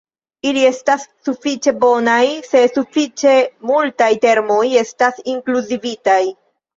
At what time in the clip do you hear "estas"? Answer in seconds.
0.67-1.03, 4.81-5.21